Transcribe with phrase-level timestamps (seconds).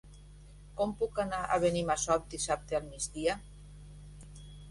[0.79, 3.37] Com puc anar a Benimassot dissabte al migdia?